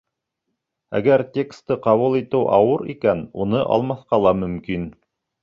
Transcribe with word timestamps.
Әгәр 0.99 1.23
тексты 1.35 1.77
ҡабул 1.83 2.17
итеү 2.21 2.41
ауыр 2.57 2.85
икән, 2.95 3.23
уны 3.45 3.61
алмаҫҡа 3.77 4.23
ла 4.25 4.35
мөмкин. 4.43 4.91